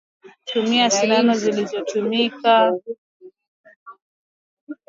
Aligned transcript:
Kutumia 0.37 0.89
sindano 0.89 1.33
zilizotumika 1.33 2.73